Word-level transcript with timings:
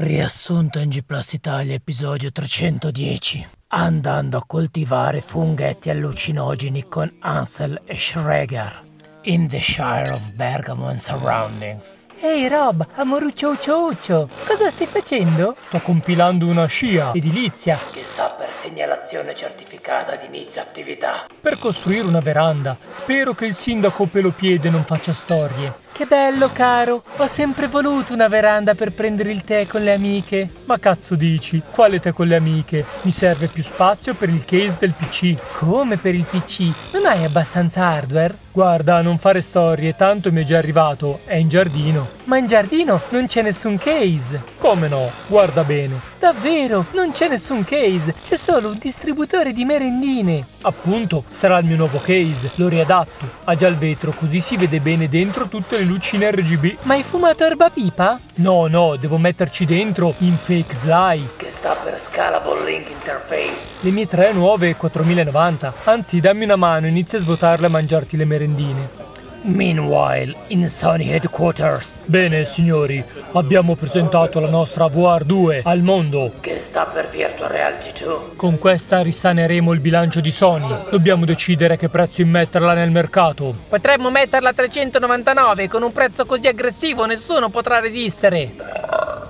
Riassunto 0.00 0.78
in 0.78 0.90
G 0.90 1.02
Plus 1.02 1.32
Italia, 1.32 1.74
episodio 1.74 2.30
310. 2.30 3.48
Andando 3.70 4.36
a 4.36 4.44
coltivare 4.46 5.20
funghetti 5.20 5.90
allucinogeni 5.90 6.86
con 6.86 7.12
Ansel 7.18 7.82
e 7.84 7.96
Schreger. 7.98 8.84
In 9.22 9.48
the 9.48 9.60
Shire 9.60 10.10
of 10.10 10.30
Bergamo 10.34 10.86
and 10.86 10.98
surroundings. 11.00 12.06
Ehi 12.20 12.46
Rob, 12.48 12.86
amoruccio 12.94 13.50
uccio 13.50 14.28
cosa 14.46 14.70
stai 14.70 14.86
facendo? 14.86 15.56
Sto 15.66 15.80
compilando 15.80 16.46
una 16.46 16.66
scia 16.66 17.12
edilizia 17.14 17.78
Che 17.92 18.02
sta 18.02 18.28
per 18.36 18.48
segnalazione 18.60 19.36
certificata 19.36 20.16
di 20.16 20.26
inizio 20.26 20.60
attività. 20.60 21.26
per 21.40 21.58
costruire 21.58 22.06
una 22.06 22.20
veranda. 22.20 22.76
Spero 22.92 23.34
che 23.34 23.46
il 23.46 23.54
sindaco 23.54 24.06
Pelopiede 24.06 24.70
non 24.70 24.84
faccia 24.84 25.12
storie. 25.12 25.86
Che 25.98 26.06
bello 26.06 26.48
caro, 26.52 27.02
ho 27.16 27.26
sempre 27.26 27.66
voluto 27.66 28.12
una 28.12 28.28
veranda 28.28 28.76
per 28.76 28.92
prendere 28.92 29.32
il 29.32 29.42
tè 29.42 29.66
con 29.66 29.82
le 29.82 29.92
amiche. 29.92 30.48
Ma 30.66 30.78
cazzo 30.78 31.16
dici? 31.16 31.60
Quale 31.72 31.98
te 31.98 32.12
con 32.12 32.28
le 32.28 32.36
amiche? 32.36 32.84
Mi 33.02 33.10
serve 33.10 33.48
più 33.48 33.64
spazio 33.64 34.14
per 34.14 34.28
il 34.28 34.44
case 34.44 34.76
del 34.78 34.94
PC. 34.94 35.34
Come 35.58 35.96
per 35.96 36.14
il 36.14 36.22
PC? 36.22 36.92
Non 36.92 37.04
hai 37.04 37.24
abbastanza 37.24 37.82
hardware? 37.82 38.36
Guarda, 38.52 39.00
non 39.02 39.18
fare 39.18 39.40
storie, 39.40 39.96
tanto 39.96 40.30
mi 40.30 40.42
è 40.42 40.44
già 40.44 40.58
arrivato. 40.58 41.18
È 41.24 41.34
in 41.34 41.48
giardino. 41.48 42.06
Ma 42.26 42.38
in 42.38 42.46
giardino 42.46 43.00
non 43.10 43.26
c'è 43.26 43.42
nessun 43.42 43.76
case. 43.76 44.40
Come 44.68 44.88
no? 44.88 45.10
Guarda 45.28 45.64
bene. 45.64 45.98
Davvero, 46.18 46.84
non 46.92 47.10
c'è 47.10 47.26
nessun 47.26 47.64
case, 47.64 48.12
c'è 48.12 48.36
solo 48.36 48.68
un 48.68 48.76
distributore 48.78 49.54
di 49.54 49.64
merendine. 49.64 50.44
Appunto, 50.60 51.24
sarà 51.30 51.56
il 51.56 51.64
mio 51.64 51.76
nuovo 51.76 51.96
case. 51.96 52.50
Lo 52.56 52.68
riadatto. 52.68 53.24
Ha 53.44 53.54
già 53.54 53.66
il 53.66 53.78
vetro, 53.78 54.12
così 54.12 54.40
si 54.40 54.58
vede 54.58 54.80
bene 54.80 55.08
dentro 55.08 55.48
tutte 55.48 55.78
le 55.78 55.84
lucine 55.86 56.30
RGB. 56.30 56.80
Ma 56.82 56.92
hai 56.92 57.02
fumato 57.02 57.44
erba 57.44 57.70
pipa? 57.70 58.20
No, 58.34 58.66
no, 58.66 58.96
devo 58.96 59.16
metterci 59.16 59.64
dentro 59.64 60.12
in 60.18 60.36
fake 60.36 60.74
sly. 60.74 61.28
Che 61.38 61.48
sta 61.48 61.74
per 61.74 61.98
Scalable 61.98 62.70
Link 62.70 62.90
Interface. 62.90 63.56
Le 63.80 63.90
mie 63.90 64.06
tre 64.06 64.34
nuove 64.34 64.76
4090. 64.76 65.72
Anzi, 65.84 66.20
dammi 66.20 66.44
una 66.44 66.56
mano, 66.56 66.86
inizia 66.86 67.16
a 67.16 67.22
svuotarle 67.22 67.64
e 67.64 67.68
a 67.68 67.70
mangiarti 67.70 68.18
le 68.18 68.24
merendine. 68.26 69.07
Meanwhile, 69.42 70.34
in 70.48 70.68
Sony 70.68 71.10
Headquarters. 71.10 72.02
Bene, 72.06 72.44
signori, 72.44 73.02
abbiamo 73.32 73.76
presentato 73.76 74.40
la 74.40 74.48
nostra 74.48 74.86
VR2 74.86 75.60
al 75.62 75.82
mondo. 75.82 76.32
Che 76.40 76.58
sta 76.58 76.84
per 76.86 77.08
Virtual 77.08 77.48
Reality 77.48 78.04
2. 78.04 78.16
Con 78.36 78.58
questa 78.58 79.00
risaneremo 79.00 79.72
il 79.72 79.80
bilancio 79.80 80.20
di 80.20 80.32
Sony. 80.32 80.66
Dobbiamo 80.90 81.24
decidere 81.24 81.76
che 81.76 81.88
prezzo 81.88 82.20
immetterla 82.20 82.74
nel 82.74 82.90
mercato. 82.90 83.54
Potremmo 83.68 84.10
metterla 84.10 84.48
a 84.48 84.52
399, 84.52 85.68
con 85.68 85.82
un 85.82 85.92
prezzo 85.92 86.26
così 86.26 86.48
aggressivo 86.48 87.04
nessuno 87.04 87.48
potrà 87.48 87.78
resistere. 87.78 88.54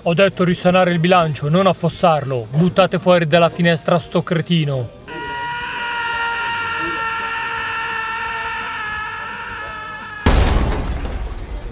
Ho 0.02 0.14
detto 0.14 0.42
risanare 0.42 0.90
il 0.90 1.00
bilancio, 1.00 1.48
non 1.48 1.66
affossarlo. 1.66 2.46
Buttate 2.50 2.98
fuori 2.98 3.26
dalla 3.26 3.50
finestra 3.50 3.98
sto 3.98 4.22
cretino. 4.22 4.97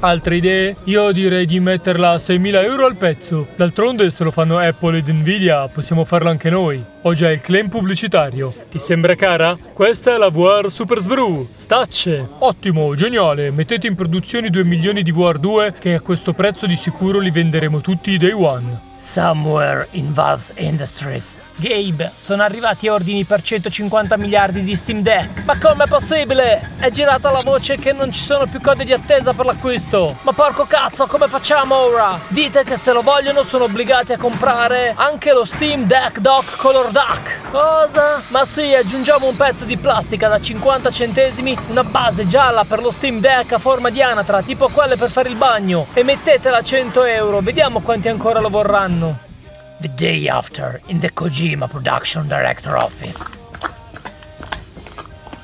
Altre 0.01 0.37
idee? 0.37 0.77
Io 0.85 1.11
direi 1.11 1.47
di 1.47 1.59
metterla 1.59 2.11
a 2.11 2.17
6.000 2.17 2.65
euro 2.65 2.85
al 2.85 2.97
pezzo. 2.97 3.47
D'altronde 3.57 4.11
se 4.11 4.25
lo 4.25 4.31
fanno 4.31 4.59
Apple 4.59 4.99
ed 4.99 5.09
Nvidia 5.09 5.67
possiamo 5.69 6.05
farlo 6.05 6.29
anche 6.29 6.51
noi. 6.51 6.83
Ho 7.03 7.15
già 7.15 7.31
il 7.31 7.41
claim 7.41 7.69
pubblicitario. 7.69 8.53
Ti 8.71 8.79
sembra 8.79 9.15
cara? 9.15 9.57
Questa 9.73 10.15
è 10.15 10.19
la 10.19 10.29
VR 10.29 10.71
Super 10.71 11.01
Sbrew. 11.01 11.49
Stacce. 11.51 12.29
Ottimo, 12.41 12.95
geniale. 12.95 13.51
Mettete 13.51 13.87
in 13.87 13.95
produzione 13.95 14.51
2 14.51 14.65
milioni 14.65 15.03
di 15.03 15.13
VR 15.13 15.39
2 15.39 15.75
che 15.79 15.95
a 15.95 16.01
questo 16.01 16.35
prezzo 16.35 16.67
di 16.67 16.77
sicuro 16.77 17.19
li 17.19 17.31
venderemo 17.31 17.81
tutti 17.81 18.19
day 18.19 18.33
one. 18.33 18.86
Somewhere 18.99 19.87
in 19.91 20.13
Valve's 20.15 20.55
Industries. 20.57 21.53
Gabe, 21.57 22.11
sono 22.15 22.43
arrivati 22.43 22.89
ordini 22.89 23.25
per 23.25 23.43
150 23.43 24.17
miliardi 24.17 24.63
di 24.63 24.75
Steam 24.75 25.03
Deck. 25.03 25.45
Ma 25.45 25.59
com'è 25.59 25.87
possibile? 25.87 26.73
È 26.79 26.91
girata 26.91 27.31
la 27.31 27.43
voce 27.43 27.77
che 27.77 27.93
non 27.93 28.11
ci 28.11 28.21
sono 28.21 28.47
più 28.47 28.61
code 28.61 28.85
di 28.85 28.93
attesa 28.93 29.35
per 29.35 29.45
l'acquisto. 29.45 30.17
Ma 30.23 30.33
porco 30.33 30.65
cazzo, 30.65 31.07
come 31.07 31.29
facciamo 31.29 31.75
ora? 31.75 32.19
Dite 32.29 32.65
che 32.65 32.77
se 32.77 32.93
lo 32.93 33.03
vogliono 33.03 33.43
sono 33.43 33.65
obbligati 33.65 34.13
a 34.15 34.19
comprare 34.19 34.95
anche 34.97 35.33
lo 35.33 35.45
Steam 35.45 35.87
Deck 35.87 36.19
Dock 36.19 36.57
Color 36.57 36.91
Duck. 36.91 37.51
Cosa? 37.51 38.23
Ma 38.29 38.45
sì, 38.45 38.75
aggiungiamo 38.75 39.29
un 39.29 39.37
pezzo 39.37 39.65
di 39.65 39.77
plastica 39.77 40.29
da 40.29 40.41
50 40.41 40.91
centesimi, 40.91 41.57
una 41.69 41.85
base 41.85 42.27
gialla 42.27 42.65
per 42.65 42.81
lo 42.81 42.91
Steam 42.91 43.21
Deck 43.21 43.53
a 43.53 43.59
forma 43.59 43.91
di 43.91 44.03
anatra, 44.03 44.43
tipo 44.43 44.69
quelle 44.69 44.97
per 44.97 45.11
fare 45.11 45.29
il 45.29 45.37
bagno, 45.37 45.87
e 45.93 46.03
mettetela 46.03 46.59
a 46.59 46.63
100 46.63 47.05
euro. 47.05 47.41
Vediamo 47.41 47.81
quanti 47.81 48.09
ancora 48.09 48.41
lo 48.41 48.49
vorranno. 48.49 48.86
The 48.89 49.89
day 49.97 50.29
after, 50.29 50.81
in 50.87 51.01
the 51.01 51.11
Kojima 51.13 51.69
Production 51.69 52.29
Director 52.29 52.77
Office. 52.77 53.37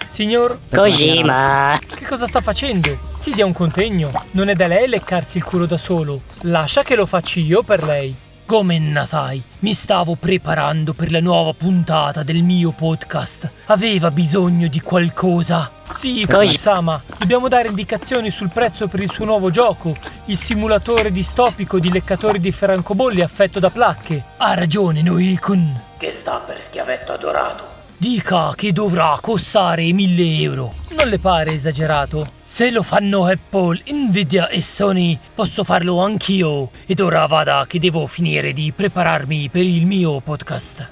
Signor, 0.06 0.56
Kojima. 0.70 1.76
che 1.84 2.04
cosa 2.04 2.28
sta 2.28 2.40
facendo? 2.40 2.96
Si 3.16 3.32
dia 3.32 3.44
un 3.44 3.52
contegno. 3.52 4.12
Non 4.30 4.48
è 4.48 4.54
da 4.54 4.68
lei 4.68 4.86
leccarsi 4.86 5.38
il 5.38 5.42
culo 5.42 5.66
da 5.66 5.76
solo. 5.76 6.20
Lascia 6.42 6.84
che 6.84 6.94
lo 6.94 7.04
faccio 7.04 7.40
io 7.40 7.64
per 7.64 7.82
lei. 7.82 8.14
Come 8.44 8.78
Nasai, 8.78 9.42
mi 9.60 9.72
stavo 9.72 10.14
preparando 10.16 10.92
per 10.92 11.10
la 11.10 11.20
nuova 11.20 11.54
puntata 11.54 12.22
del 12.22 12.42
mio 12.42 12.70
podcast. 12.72 13.48
Aveva 13.66 14.10
bisogno 14.10 14.66
di 14.66 14.80
qualcosa. 14.80 15.70
Sì, 15.94 16.26
Sama, 16.56 17.00
dobbiamo 17.18 17.48
dare 17.48 17.68
indicazioni 17.68 18.30
sul 18.30 18.50
prezzo 18.50 18.88
per 18.88 19.00
il 19.00 19.10
suo 19.10 19.24
nuovo 19.24 19.50
gioco, 19.50 19.94
il 20.26 20.36
simulatore 20.36 21.10
distopico 21.10 21.78
di 21.78 21.90
leccatori 21.90 22.40
di 22.40 22.52
francobolli 22.52 23.22
affetto 23.22 23.58
da 23.58 23.70
placche. 23.70 24.22
Ha 24.36 24.54
ragione, 24.54 25.00
Noikun. 25.02 25.80
Che 25.96 26.12
sta 26.12 26.36
per 26.38 26.60
schiavetto 26.60 27.12
adorato. 27.12 27.71
Dica 28.02 28.52
che 28.56 28.72
dovrà 28.72 29.16
costare 29.20 29.92
1000 29.92 30.42
euro. 30.42 30.72
Non 30.96 31.06
le 31.06 31.20
pare 31.20 31.52
esagerato? 31.52 32.26
Se 32.42 32.68
lo 32.72 32.82
fanno 32.82 33.26
Apple, 33.26 33.80
Nvidia 33.92 34.48
e 34.48 34.60
Sony, 34.60 35.16
posso 35.32 35.62
farlo 35.62 36.02
anch'io. 36.02 36.70
Ed 36.84 36.98
ora 36.98 37.26
vada 37.26 37.64
che 37.68 37.78
devo 37.78 38.08
finire 38.08 38.52
di 38.52 38.72
prepararmi 38.74 39.48
per 39.50 39.62
il 39.62 39.86
mio 39.86 40.18
podcast. 40.18 40.88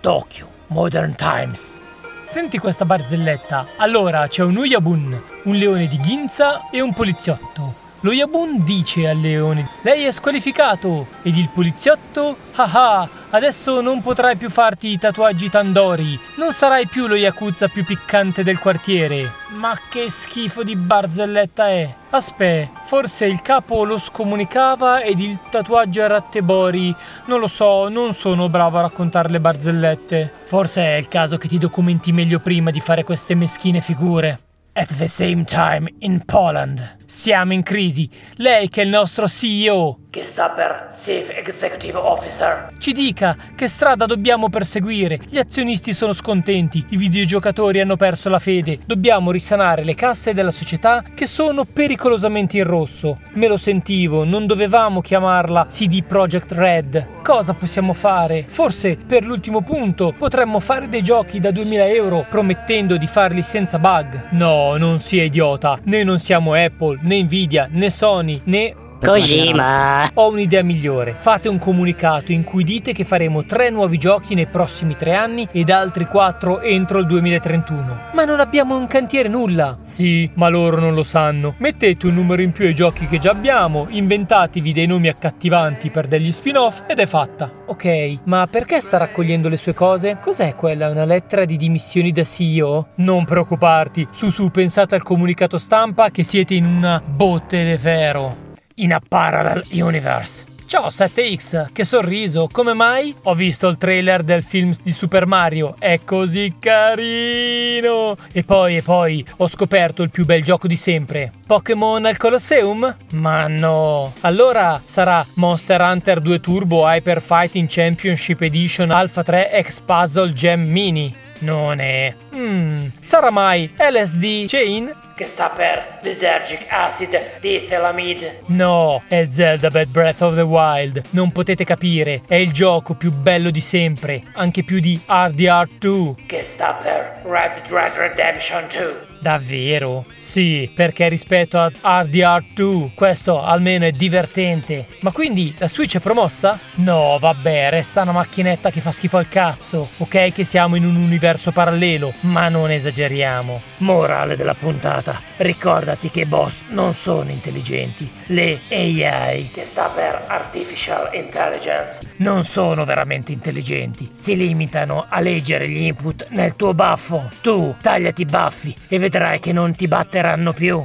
Tokyo, 0.00 0.48
Modern 0.68 1.14
Times. 1.14 1.78
Senti 2.22 2.56
questa 2.56 2.86
barzelletta. 2.86 3.66
Allora, 3.76 4.26
c'è 4.28 4.42
un 4.42 4.56
Uyabun, 4.56 5.22
un 5.42 5.54
leone 5.54 5.88
di 5.88 6.00
Ginza 6.00 6.70
e 6.70 6.80
un 6.80 6.94
poliziotto. 6.94 7.87
Lo 8.02 8.12
Yabun 8.12 8.62
dice 8.62 9.08
al 9.08 9.18
leone: 9.18 9.68
Lei 9.82 10.04
è 10.04 10.12
squalificato! 10.12 11.08
Ed 11.22 11.36
il 11.36 11.48
poliziotto: 11.48 12.36
Ah 12.54 13.08
adesso 13.30 13.80
non 13.80 14.00
potrai 14.00 14.36
più 14.36 14.48
farti 14.50 14.92
i 14.92 14.98
tatuaggi 14.98 15.50
Tandori. 15.50 16.18
Non 16.36 16.52
sarai 16.52 16.86
più 16.86 17.08
lo 17.08 17.16
Yakuza 17.16 17.66
più 17.66 17.84
piccante 17.84 18.44
del 18.44 18.60
quartiere. 18.60 19.32
Ma 19.48 19.74
che 19.90 20.08
schifo 20.10 20.62
di 20.62 20.76
barzelletta 20.76 21.68
è! 21.68 21.92
Aspetta, 22.10 22.82
forse 22.84 23.26
il 23.26 23.42
capo 23.42 23.84
lo 23.84 23.98
scomunicava 23.98 25.02
ed 25.02 25.18
il 25.18 25.38
tatuaggio 25.50 26.00
era 26.00 26.20
Tebori. 26.20 26.94
Non 27.24 27.40
lo 27.40 27.48
so, 27.48 27.88
non 27.88 28.14
sono 28.14 28.48
bravo 28.48 28.78
a 28.78 28.82
raccontare 28.82 29.28
le 29.28 29.40
barzellette. 29.40 30.32
Forse 30.44 30.82
è 30.82 30.94
il 30.94 31.08
caso 31.08 31.36
che 31.36 31.48
ti 31.48 31.58
documenti 31.58 32.12
meglio 32.12 32.38
prima 32.38 32.70
di 32.70 32.80
fare 32.80 33.02
queste 33.02 33.34
meschine 33.34 33.80
figure. 33.80 34.38
At 34.74 34.94
the 34.96 35.08
same 35.08 35.42
time 35.42 35.92
in 35.98 36.24
Poland. 36.24 36.97
Siamo 37.10 37.54
in 37.54 37.62
crisi. 37.62 38.06
Lei 38.34 38.68
che 38.68 38.82
è 38.82 38.84
il 38.84 38.90
nostro 38.90 39.26
CEO. 39.26 40.00
Che 40.10 40.24
sta 40.24 40.50
per 40.50 40.88
Chief 41.02 41.28
Executive 41.30 41.96
Officer. 41.96 42.72
Ci 42.78 42.92
dica 42.92 43.34
che 43.54 43.66
strada 43.66 44.04
dobbiamo 44.04 44.50
perseguire. 44.50 45.18
Gli 45.26 45.38
azionisti 45.38 45.94
sono 45.94 46.12
scontenti, 46.12 46.84
i 46.90 46.96
videogiocatori 46.96 47.80
hanno 47.80 47.96
perso 47.96 48.28
la 48.28 48.38
fede. 48.38 48.78
Dobbiamo 48.84 49.30
risanare 49.30 49.84
le 49.84 49.94
casse 49.94 50.34
della 50.34 50.50
società 50.50 51.02
che 51.14 51.26
sono 51.26 51.64
pericolosamente 51.64 52.58
in 52.58 52.64
rosso. 52.64 53.20
Me 53.34 53.48
lo 53.48 53.56
sentivo, 53.56 54.24
non 54.24 54.46
dovevamo 54.46 55.00
chiamarla 55.00 55.66
CD 55.66 56.02
Projekt 56.02 56.52
Red. 56.52 57.16
Cosa 57.22 57.52
possiamo 57.52 57.92
fare? 57.92 58.42
Forse 58.42 58.96
per 58.96 59.24
l'ultimo 59.24 59.60
punto 59.62 60.14
potremmo 60.16 60.60
fare 60.60 60.88
dei 60.88 61.02
giochi 61.02 61.40
da 61.40 61.50
2000 61.50 61.86
euro 61.88 62.26
promettendo 62.28 62.96
di 62.96 63.06
farli 63.06 63.42
senza 63.42 63.78
bug. 63.78 64.28
No, 64.30 64.76
non 64.76 64.98
sia 64.98 65.22
idiota. 65.22 65.78
Noi 65.84 66.04
non 66.04 66.18
siamo 66.18 66.54
Apple, 66.54 66.97
né 67.02 67.22
Nvidia, 67.22 67.68
né 67.72 67.90
Sony, 67.90 68.42
né 68.46 68.74
Kojima. 69.00 70.10
Ho 70.14 70.28
un'idea 70.30 70.62
migliore. 70.62 71.14
Fate 71.18 71.48
un 71.48 71.58
comunicato 71.58 72.32
in 72.32 72.42
cui 72.42 72.64
dite 72.64 72.92
che 72.92 73.04
faremo 73.04 73.44
tre 73.44 73.70
nuovi 73.70 73.96
giochi 73.96 74.34
nei 74.34 74.46
prossimi 74.46 74.96
tre 74.96 75.14
anni 75.14 75.46
ed 75.52 75.70
altri 75.70 76.06
quattro 76.06 76.60
entro 76.60 76.98
il 76.98 77.06
2031. 77.06 78.00
Ma 78.12 78.24
non 78.24 78.40
abbiamo 78.40 78.76
un 78.76 78.86
cantiere 78.88 79.28
nulla. 79.28 79.78
Sì, 79.82 80.28
ma 80.34 80.48
loro 80.48 80.80
non 80.80 80.94
lo 80.94 81.04
sanno. 81.04 81.54
Mettete 81.58 82.06
un 82.06 82.14
numero 82.14 82.42
in 82.42 82.50
più 82.50 82.66
ai 82.66 82.74
giochi 82.74 83.06
che 83.06 83.18
già 83.18 83.30
abbiamo, 83.30 83.86
inventatevi 83.88 84.72
dei 84.72 84.86
nomi 84.86 85.08
accattivanti 85.08 85.90
per 85.90 86.08
degli 86.08 86.32
spin-off 86.32 86.82
ed 86.88 86.98
è 86.98 87.06
fatta. 87.06 87.50
Ok, 87.66 88.18
ma 88.24 88.48
perché 88.50 88.80
sta 88.80 88.96
raccogliendo 88.96 89.48
le 89.48 89.56
sue 89.56 89.74
cose? 89.74 90.18
Cos'è 90.20 90.54
quella? 90.56 90.90
Una 90.90 91.04
lettera 91.04 91.44
di 91.44 91.56
dimissioni 91.56 92.10
da 92.10 92.24
CEO? 92.24 92.88
Non 92.96 93.24
preoccuparti. 93.24 94.08
Su 94.10 94.30
su, 94.30 94.50
pensate 94.50 94.96
al 94.96 95.02
comunicato 95.02 95.56
stampa 95.56 96.10
che 96.10 96.24
siete 96.24 96.54
in 96.54 96.64
una 96.64 97.00
botte 97.04 97.62
de 97.62 97.78
ferro 97.78 98.46
in 98.78 98.92
a 98.92 99.00
parallel 99.06 99.64
universe. 99.70 100.44
Ciao 100.68 100.88
7X, 100.88 101.72
che 101.72 101.82
sorriso, 101.82 102.46
come 102.52 102.74
mai? 102.74 103.14
Ho 103.22 103.34
visto 103.34 103.68
il 103.68 103.78
trailer 103.78 104.22
del 104.22 104.42
film 104.42 104.74
di 104.82 104.92
Super 104.92 105.24
Mario, 105.24 105.76
è 105.78 106.00
così 106.04 106.56
carino! 106.58 108.18
E 108.30 108.44
poi, 108.44 108.76
e 108.76 108.82
poi, 108.82 109.24
ho 109.38 109.48
scoperto 109.48 110.02
il 110.02 110.10
più 110.10 110.26
bel 110.26 110.44
gioco 110.44 110.66
di 110.66 110.76
sempre. 110.76 111.32
Pokémon 111.46 112.04
al 112.04 112.18
Colosseum? 112.18 112.94
Ma 113.12 113.46
no! 113.46 114.12
Allora 114.20 114.78
sarà 114.84 115.24
Monster 115.34 115.80
Hunter 115.80 116.20
2 116.20 116.40
Turbo 116.40 116.86
Hyper 116.86 117.22
Fighting 117.22 117.66
Championship 117.66 118.42
Edition 118.42 118.90
Alpha 118.90 119.22
3 119.22 119.62
X 119.62 119.80
Puzzle 119.80 120.34
Gem 120.34 120.68
Mini. 120.68 121.14
Non 121.38 121.80
è. 121.80 122.12
Hmm, 122.34 122.88
sarà 122.98 123.30
mai 123.30 123.72
LSD 123.74 124.44
Chain? 124.46 124.92
Che 125.18 125.26
sta 125.26 125.48
per 125.48 125.98
Lysergic 126.02 126.64
Acid 126.68 127.40
Diethylamide. 127.40 128.42
No, 128.46 129.02
è 129.08 129.26
Zelda 129.28 129.68
Bad 129.68 129.88
Breath 129.88 130.22
of 130.22 130.36
the 130.36 130.42
Wild. 130.42 131.02
Non 131.10 131.32
potete 131.32 131.64
capire, 131.64 132.22
è 132.28 132.36
il 132.36 132.52
gioco 132.52 132.94
più 132.94 133.10
bello 133.10 133.50
di 133.50 133.60
sempre, 133.60 134.22
anche 134.34 134.62
più 134.62 134.78
di 134.78 134.98
RDR 135.04 135.68
2. 135.76 136.14
Che 136.24 136.46
sta 136.54 136.74
per 136.74 137.22
Red 137.24 137.66
Dead 137.68 137.92
Redemption 137.96 138.68
2. 138.70 139.07
Davvero? 139.20 140.04
Sì, 140.18 140.70
perché 140.74 141.08
rispetto 141.08 141.58
a 141.58 141.70
RDR2 142.02 142.90
questo 142.94 143.42
almeno 143.42 143.84
è 143.84 143.90
divertente. 143.90 144.86
Ma 145.00 145.10
quindi 145.10 145.54
la 145.58 145.68
Switch 145.68 145.96
è 145.96 146.00
promossa? 146.00 146.58
No, 146.76 147.16
vabbè, 147.18 147.70
resta 147.70 148.02
una 148.02 148.12
macchinetta 148.12 148.70
che 148.70 148.80
fa 148.80 148.92
schifo 148.92 149.16
al 149.16 149.28
cazzo. 149.28 149.88
Ok 149.98 150.32
che 150.32 150.44
siamo 150.44 150.76
in 150.76 150.84
un 150.84 150.96
universo 150.96 151.52
parallelo, 151.52 152.12
ma 152.20 152.48
non 152.48 152.70
esageriamo. 152.70 153.60
Morale 153.78 154.36
della 154.36 154.54
puntata. 154.54 155.20
Ricordati 155.36 156.10
che 156.10 156.20
i 156.20 156.26
boss 156.26 156.62
non 156.68 156.94
sono 156.94 157.30
intelligenti. 157.30 158.10
Le 158.26 158.60
AI, 158.70 159.50
che 159.52 159.64
sta 159.64 159.86
per 159.86 160.24
Artificial 160.26 161.10
Intelligence, 161.12 162.00
non 162.16 162.44
sono 162.44 162.84
veramente 162.84 163.32
intelligenti. 163.32 164.10
Si 164.12 164.36
limitano 164.36 165.06
a 165.08 165.20
leggere 165.20 165.68
gli 165.68 165.82
input 165.82 166.26
nel 166.30 166.56
tuo 166.56 166.74
baffo. 166.74 167.30
Tu 167.40 167.74
tagliati 167.80 168.22
i 168.22 168.26
baffi 168.26 168.74
e 168.88 168.98
vedrai 169.18 169.40
che 169.40 169.52
non 169.52 169.74
ti 169.74 169.88
batteranno 169.88 170.52
più. 170.52 170.80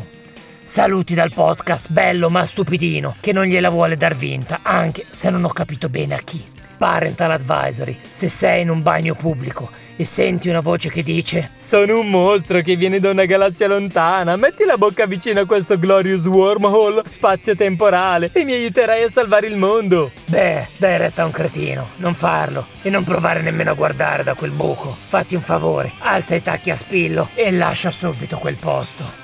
Saluti 0.63 1.13
dal 1.13 1.31
podcast 1.31 1.91
bello 1.91 2.31
ma 2.31 2.43
stupidino 2.45 3.15
che 3.19 3.31
non 3.31 3.45
gliela 3.45 3.69
vuole 3.69 3.95
dar 3.95 4.15
vinta, 4.15 4.61
anche 4.63 5.05
se 5.07 5.29
non 5.29 5.43
ho 5.43 5.49
capito 5.49 5.87
bene 5.87 6.15
a 6.15 6.19
chi. 6.23 6.43
Parental 6.77 7.31
Advisory, 7.31 7.97
se 8.09 8.29
sei 8.29 8.61
in 8.61 8.69
un 8.69 8.81
bagno 8.81 9.15
pubblico 9.15 9.69
e 9.95 10.05
senti 10.05 10.49
una 10.49 10.59
voce 10.59 10.89
che 10.89 11.03
dice 11.03 11.51
Sono 11.57 11.99
un 11.99 12.09
mostro 12.09 12.61
che 12.61 12.75
viene 12.75 12.99
da 12.99 13.09
una 13.11 13.25
galassia 13.25 13.67
lontana, 13.67 14.35
metti 14.35 14.65
la 14.65 14.77
bocca 14.77 15.05
vicino 15.05 15.41
a 15.41 15.45
questo 15.45 15.77
glorious 15.77 16.25
wormhole 16.25 17.01
spazio-temporale 17.05 18.29
e 18.31 18.43
mi 18.43 18.53
aiuterai 18.53 19.03
a 19.03 19.09
salvare 19.09 19.47
il 19.47 19.57
mondo. 19.57 20.11
Beh, 20.25 20.67
dai 20.77 20.97
retta 20.97 21.23
a 21.23 21.25
un 21.25 21.31
cretino, 21.31 21.87
non 21.97 22.13
farlo 22.13 22.65
e 22.81 22.89
non 22.89 23.03
provare 23.03 23.41
nemmeno 23.41 23.71
a 23.71 23.75
guardare 23.75 24.23
da 24.23 24.33
quel 24.33 24.51
buco. 24.51 24.95
Fatti 25.07 25.35
un 25.35 25.41
favore, 25.41 25.91
alza 25.99 26.35
i 26.35 26.41
tacchi 26.41 26.71
a 26.71 26.75
spillo 26.75 27.29
e 27.35 27.51
lascia 27.51 27.91
subito 27.91 28.37
quel 28.37 28.55
posto. 28.55 29.22